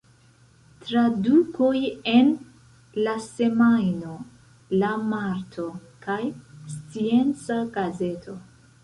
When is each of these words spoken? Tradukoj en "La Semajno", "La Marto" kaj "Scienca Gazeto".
Tradukoj 0.83 1.81
en 2.13 2.31
"La 3.07 3.13
Semajno", 3.25 4.13
"La 4.79 4.89
Marto" 5.11 5.67
kaj 6.07 6.17
"Scienca 6.79 7.59
Gazeto". 7.77 8.35